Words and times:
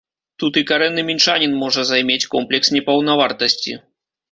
Тут 0.43 0.53
і 0.61 0.61
карэнны 0.71 1.01
мінчанін 1.09 1.53
можа 1.65 1.85
займець 1.91 2.29
комплекс 2.33 2.75
непаўнавартасці. 2.79 3.79